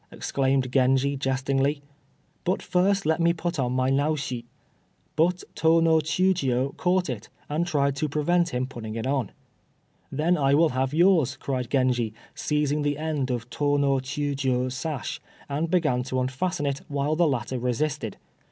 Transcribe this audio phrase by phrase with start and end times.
[0.11, 1.83] exclaimed Genji, jestingly
[2.43, 4.45] "but first let me put on my Naoshi."
[5.15, 9.31] But Tô no Chiûjiô caught it, and tried to prevent him putting it on.
[10.11, 15.21] "Then I will have yours," cried Genji, seizing the end of Tô no Chiûjiô's sash,
[15.47, 18.17] and beginning to unfasten it, while the latter resisted.